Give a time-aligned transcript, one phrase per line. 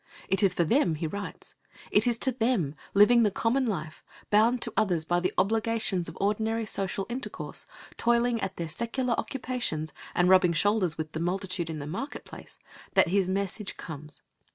[0.29, 1.53] It is for them he writes.
[1.91, 6.17] It is to them, living the common life, bound to others by the obligations of
[6.19, 11.77] ordinary social intercourse, toiling at their secular occupations, and rubbing shoulders with the multitude in
[11.77, 12.57] the market place,
[12.95, 14.23] that his message comes.